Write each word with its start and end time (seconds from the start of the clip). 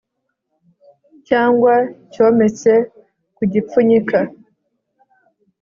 Cyangwa 1.27 1.73
cyometse 2.11 2.73
ku 3.35 3.43
gipfunyika 3.51 4.19